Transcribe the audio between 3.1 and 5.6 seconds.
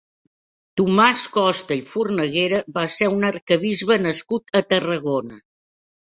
un arquebisbe nascut a Tarragona.